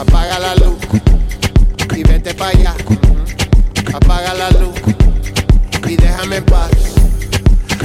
apaga 0.00 0.38
la 0.38 0.54
luz 0.56 0.78
y 1.96 2.02
vete 2.02 2.34
para 2.34 2.50
allá. 2.50 2.74
Apaga 3.94 4.34
la 4.34 4.50
luz 4.50 4.74
y 5.88 5.96
déjame 5.96 6.36
en 6.36 6.44
paz. 6.44 6.70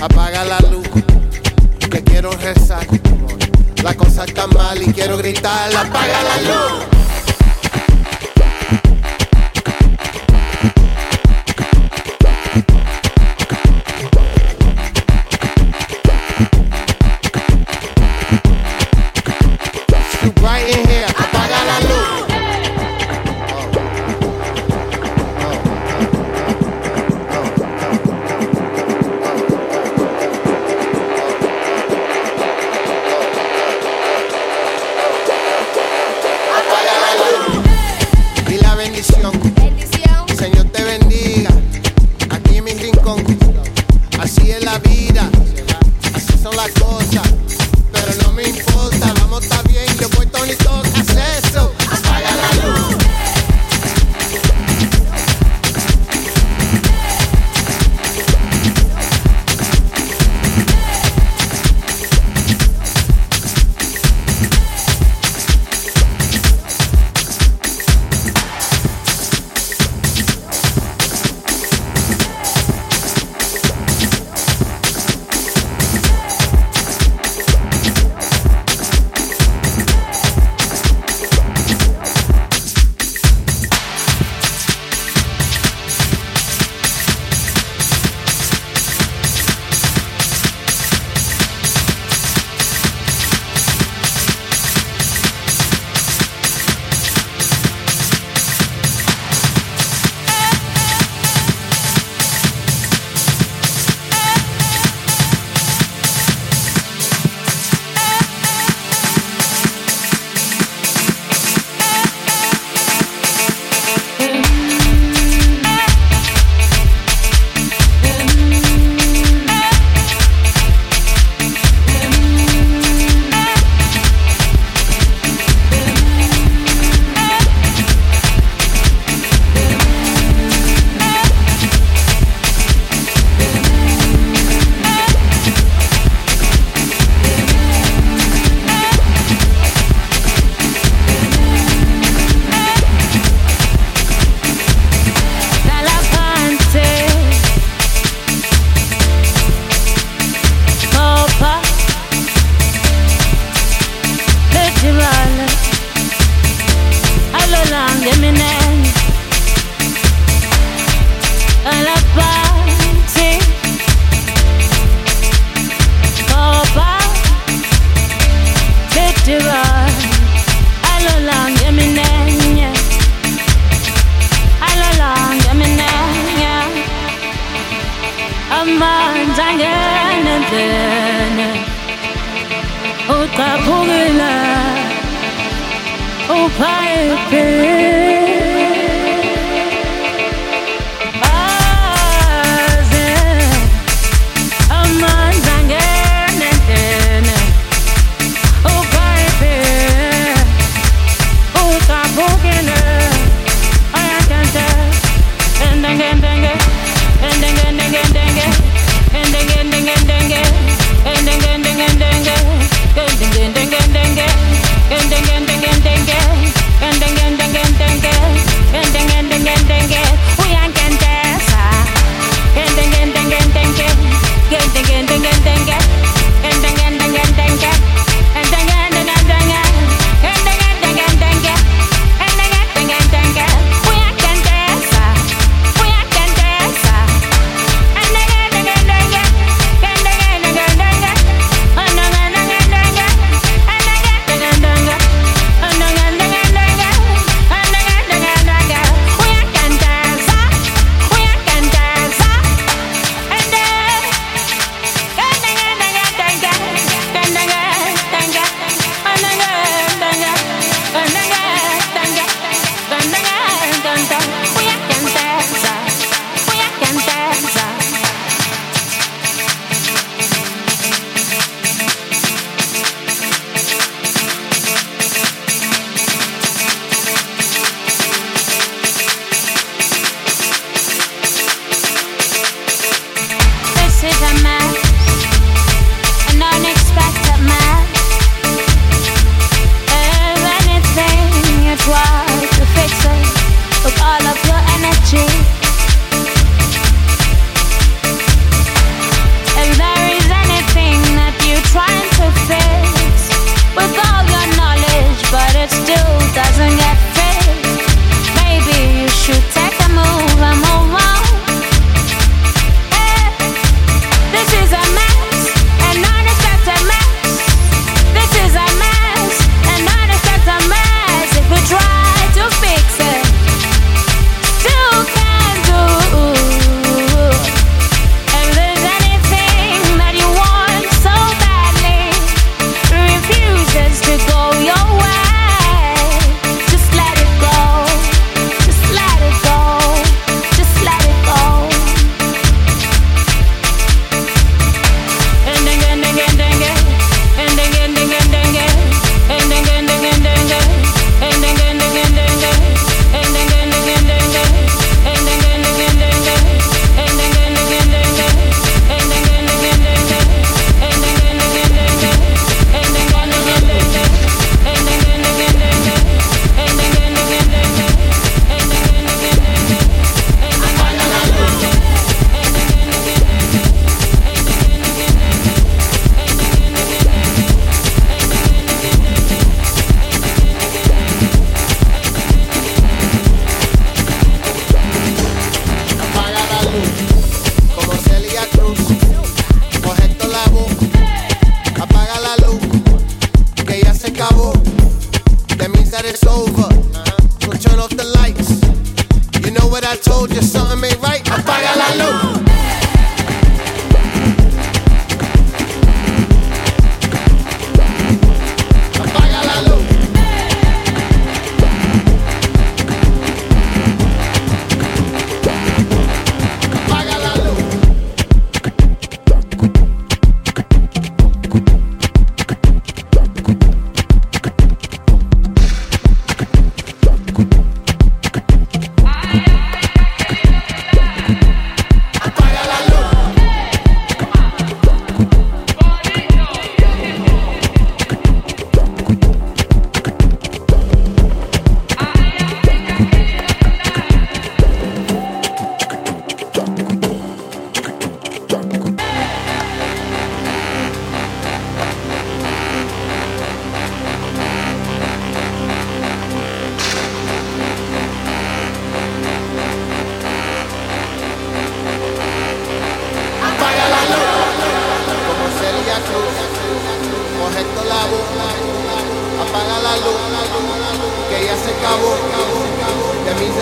Apaga 0.01 0.43
la 0.45 0.59
luz 0.71 0.87
que 1.89 2.03
quiero 2.03 2.31
rezar. 2.31 2.85
La 3.83 3.93
cosa 3.93 4.25
está 4.25 4.47
mal 4.47 4.81
y 4.81 4.91
quiero 4.93 5.17
gritar. 5.17 5.75
Apaga 5.75 6.23
la 6.23 6.41
luz. 6.41 7.22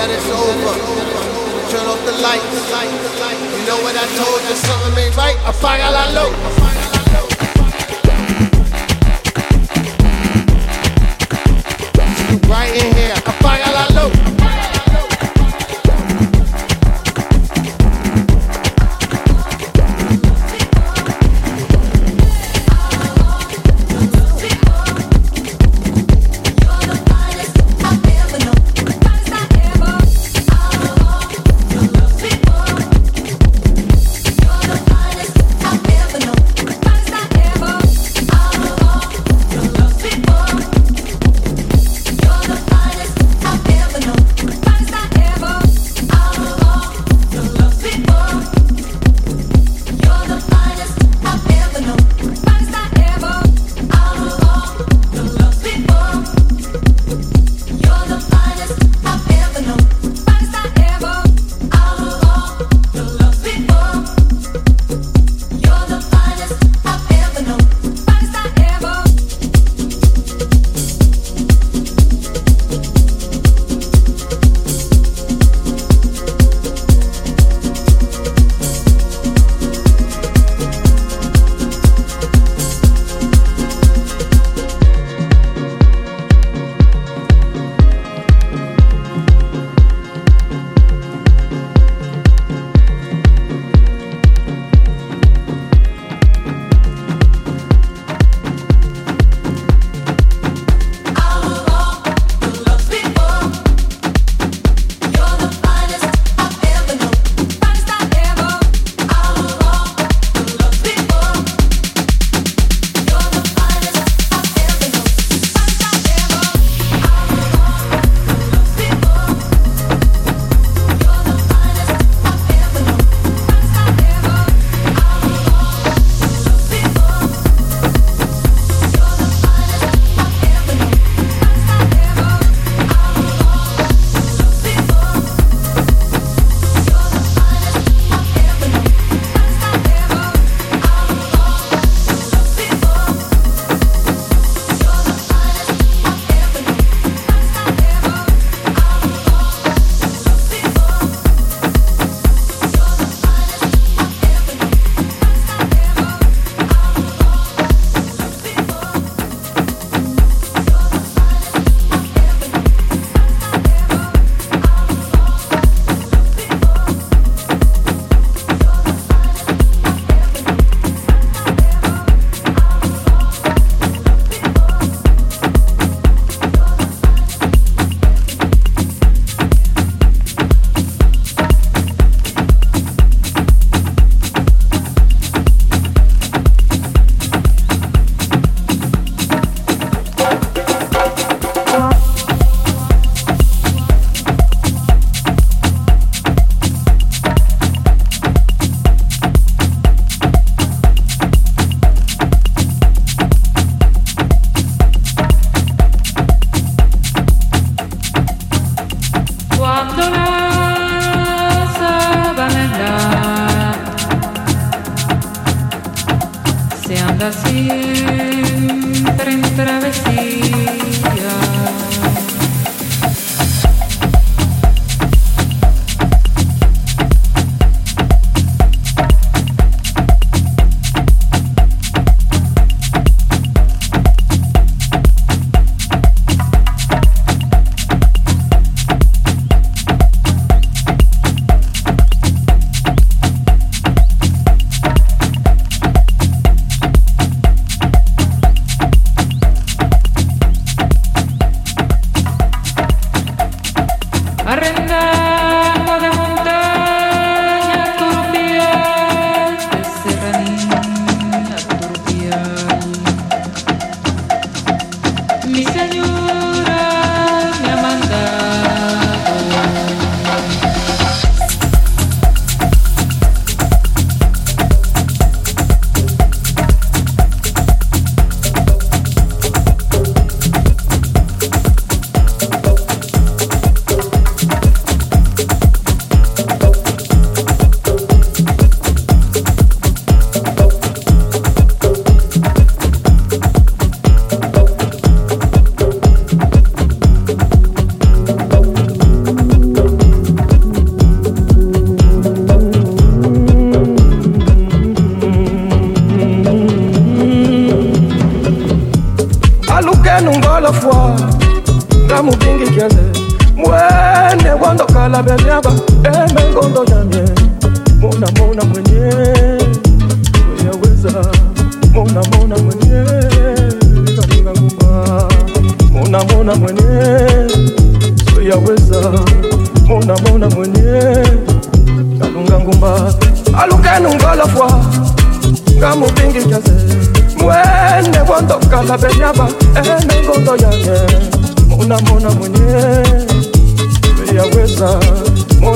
that 0.01 0.09
it's 0.09 0.29
over. 0.33 0.73
Turn 1.69 1.85
off 1.85 2.01
the 2.09 2.15
lights. 2.25 2.41
You 3.53 3.61
know 3.69 3.77
what 3.85 3.93
I 3.93 4.05
told 4.17 4.41
you? 4.49 4.55
Something 4.57 4.97
ain't 4.97 5.15
right. 5.15 5.37
I 5.45 5.51
Apaga 5.53 5.93
la 5.93 6.05
low. 6.17 6.31
right 12.49 12.73
in 12.73 12.95
here. 12.95 13.40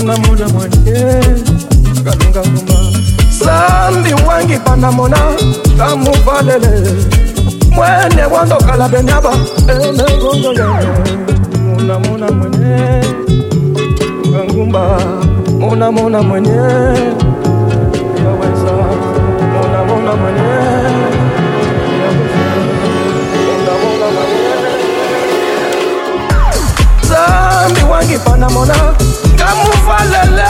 panga 0.06 0.18
mona 0.28 0.48
mwenye 0.48 1.20
kalungaguma 2.04 2.78
sambi 3.40 4.14
wangi 4.28 4.58
panga 4.60 4.92
mona. 4.92 5.18
Kamuvalele 5.78 6.94
mwene 7.72 8.26
wandokala 8.32 8.88
benyaba. 8.90 9.32
Enengongole 9.68 10.64
Muna 11.64 12.00
muna 12.00 12.32
mwenye. 12.32 13.02
Kangumba. 14.32 15.00
Muna 15.60 15.92
muna 15.92 16.22
mwenye. 16.22 16.50
Yaweza. 18.24 18.74
Muna 19.54 19.84
muna 19.88 20.16
mwenye. 20.16 20.46
Zambi 27.02 27.84
wangi 27.92 28.18
panamona 28.18 28.74
kamufalele 29.46 30.50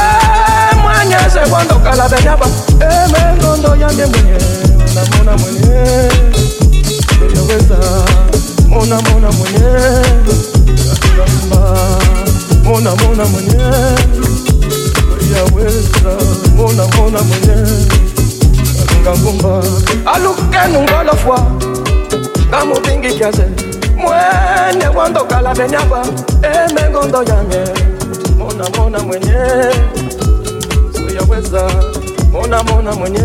mwanyeze 0.81 1.39
kwandokala 1.49 2.09
beyaba 2.09 2.45
emengondo 2.79 3.75
eh, 3.75 3.81
yange 3.81 4.05
mwenye 4.05 4.37
namona 4.95 5.37
mwenye. 5.37 6.09
Eyoweza 7.25 7.77
mona 8.69 9.01
mona 9.01 9.31
mwenye. 9.31 9.65
Mona 12.63 12.95
mona 12.95 13.25
mwenye. 13.25 13.57
Mona 16.55 16.87
mona 16.97 17.21
mwenye. 17.21 17.57
Mwene 23.97 24.89
emengondo 26.43 27.23
eh, 27.23 27.29
yange 27.29 27.94
mona 28.57 28.69
mona 28.77 28.99
mwenyewe 28.99 29.73
siyaweza 30.91 31.69
mona 32.31 32.63
mona 32.63 32.91
mwenye, 32.95 33.19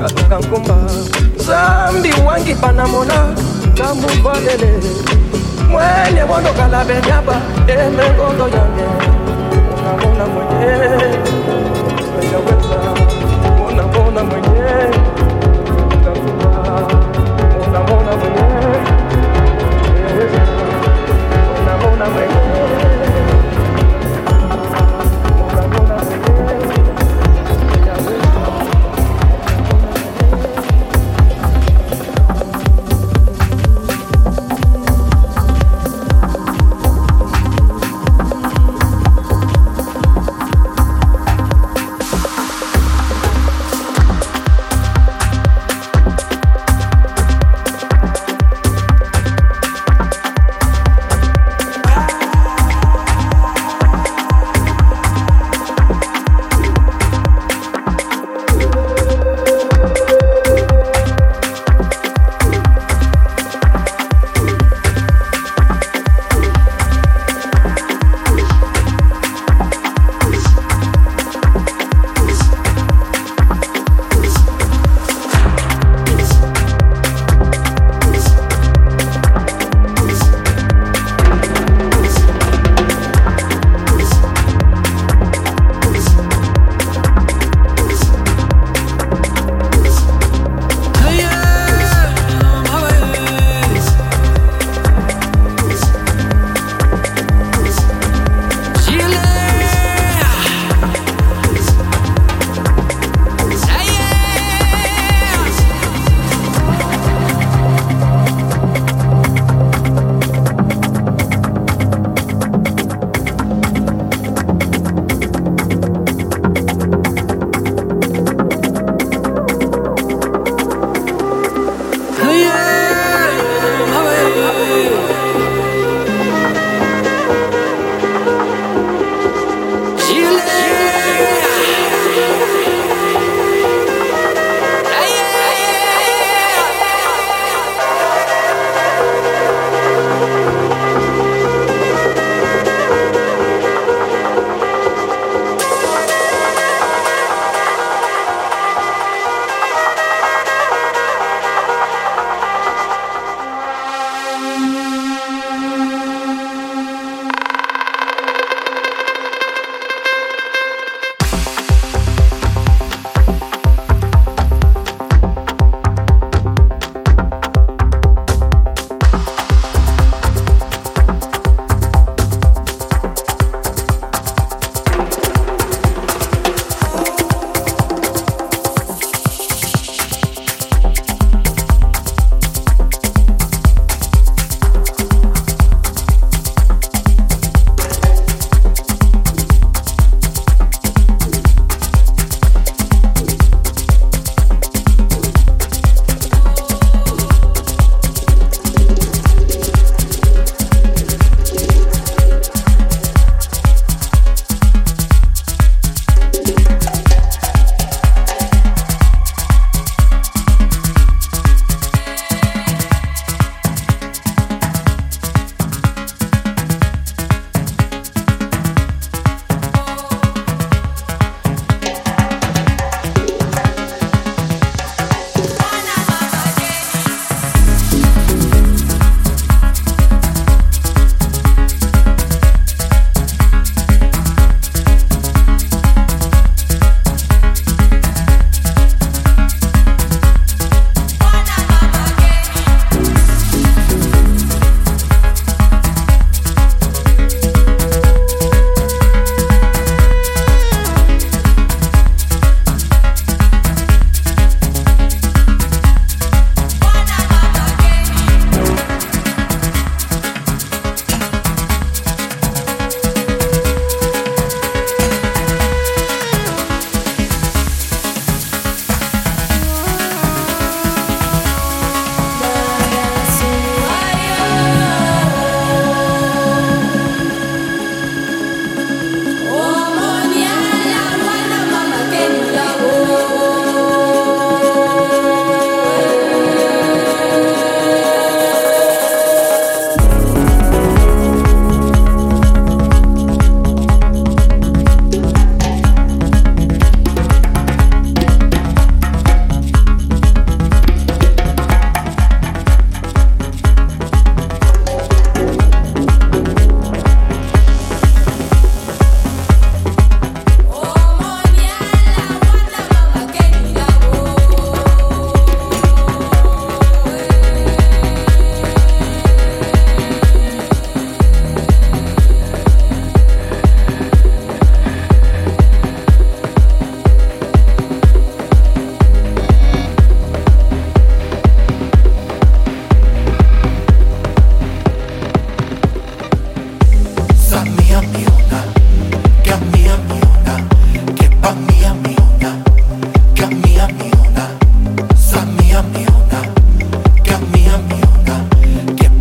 katoka 0.00 0.38
nkumba. 0.38 0.76
Zambi 1.36 2.12
wangi 2.26 2.54
pana 2.54 2.86
mona. 2.86 3.34
Tambu 3.74 4.08
valele 4.22 4.80
mwenye 5.70 6.24
bondo 6.28 6.52
kalabegyaba 6.52 7.40
emengondo 7.66 8.44
yange. 8.48 8.86
Mona 9.70 9.96
mona 10.06 10.26
mwenye. 10.26 11.37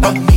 but 0.08 0.22
me. 0.22 0.37